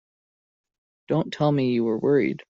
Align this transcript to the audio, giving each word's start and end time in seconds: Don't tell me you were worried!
Don't 1.07 1.31
tell 1.31 1.51
me 1.51 1.71
you 1.73 1.83
were 1.83 1.99
worried! 1.99 2.39